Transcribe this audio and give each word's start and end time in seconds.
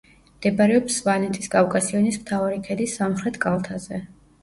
მდებარეობს 0.37 0.95
სვანეთის 1.01 1.53
კავკასიონის 1.57 2.19
მთავარი 2.25 2.61
ქედის 2.71 3.01
სამხრეთ 3.03 3.43
კალთაზე. 3.49 4.07